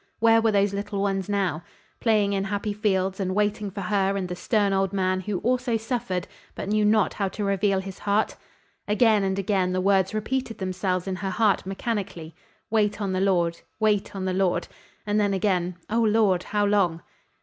Where 0.17 0.41
were 0.41 0.51
those 0.51 0.73
little 0.73 0.99
ones 0.99 1.29
now? 1.29 1.61
Playing 1.99 2.33
in 2.33 2.45
happy 2.45 2.73
fields 2.73 3.19
and 3.19 3.35
waiting 3.35 3.69
for 3.69 3.81
her 3.81 4.17
and 4.17 4.27
the 4.27 4.35
stern 4.35 4.73
old 4.73 4.93
man 4.93 5.19
who 5.19 5.37
also 5.41 5.77
suffered, 5.77 6.27
but 6.55 6.67
knew 6.69 6.83
not 6.83 7.13
how 7.13 7.27
to 7.27 7.43
reveal 7.43 7.79
his 7.81 7.99
heart? 7.99 8.35
Again 8.87 9.21
and 9.21 9.37
again 9.37 9.73
the 9.73 9.79
words 9.79 10.15
repeated 10.15 10.57
themselves 10.57 11.07
in 11.07 11.17
her 11.17 11.29
heart 11.29 11.67
mechanically: 11.67 12.33
"Wait 12.71 12.99
on 12.99 13.13
the 13.13 13.21
Lord 13.21 13.61
Wait 13.79 14.15
on 14.15 14.25
the 14.25 14.33
Lord," 14.33 14.67
and 15.05 15.19
then, 15.19 15.35
again, 15.35 15.75
"Oh, 15.87 16.01
Lord, 16.01 16.45
how 16.45 16.65
long?" 16.65 17.03